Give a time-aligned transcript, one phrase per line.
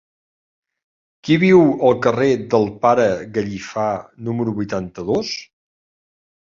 [1.27, 3.07] Qui viu al carrer del Pare
[3.37, 3.87] Gallifa
[4.31, 5.39] número vuitanta-dos?